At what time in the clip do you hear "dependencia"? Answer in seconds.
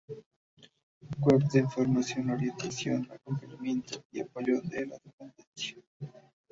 4.97-5.77